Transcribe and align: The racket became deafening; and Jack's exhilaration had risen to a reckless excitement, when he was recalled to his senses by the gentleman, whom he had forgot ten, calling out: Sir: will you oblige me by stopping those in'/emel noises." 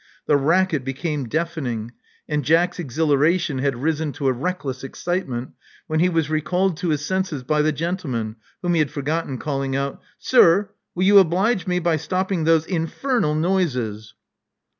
The 0.25 0.35
racket 0.35 0.83
became 0.83 1.29
deafening; 1.29 1.91
and 2.27 2.43
Jack's 2.43 2.79
exhilaration 2.79 3.59
had 3.59 3.83
risen 3.83 4.11
to 4.13 4.25
a 4.27 4.33
reckless 4.33 4.83
excitement, 4.83 5.51
when 5.85 5.99
he 5.99 6.09
was 6.09 6.27
recalled 6.27 6.75
to 6.77 6.89
his 6.89 7.05
senses 7.05 7.43
by 7.43 7.61
the 7.61 7.71
gentleman, 7.71 8.37
whom 8.63 8.73
he 8.73 8.79
had 8.79 8.89
forgot 8.89 9.25
ten, 9.27 9.37
calling 9.37 9.75
out: 9.75 10.01
Sir: 10.17 10.71
will 10.95 11.03
you 11.03 11.19
oblige 11.19 11.67
me 11.67 11.77
by 11.77 11.97
stopping 11.97 12.45
those 12.45 12.65
in'/emel 12.65 13.37
noises." 13.39 14.15